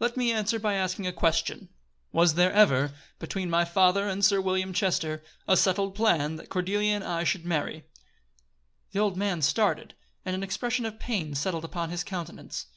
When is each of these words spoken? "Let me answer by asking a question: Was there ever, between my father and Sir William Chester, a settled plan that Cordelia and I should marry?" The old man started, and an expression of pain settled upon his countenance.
"Let 0.00 0.16
me 0.16 0.32
answer 0.32 0.58
by 0.58 0.76
asking 0.76 1.06
a 1.06 1.12
question: 1.12 1.68
Was 2.10 2.36
there 2.36 2.50
ever, 2.54 2.92
between 3.18 3.50
my 3.50 3.66
father 3.66 4.08
and 4.08 4.24
Sir 4.24 4.40
William 4.40 4.72
Chester, 4.72 5.22
a 5.46 5.58
settled 5.58 5.94
plan 5.94 6.36
that 6.36 6.48
Cordelia 6.48 6.94
and 6.94 7.04
I 7.04 7.22
should 7.24 7.44
marry?" 7.44 7.84
The 8.92 9.00
old 9.00 9.18
man 9.18 9.42
started, 9.42 9.92
and 10.24 10.34
an 10.34 10.42
expression 10.42 10.86
of 10.86 10.98
pain 10.98 11.34
settled 11.34 11.66
upon 11.66 11.90
his 11.90 12.02
countenance. 12.02 12.68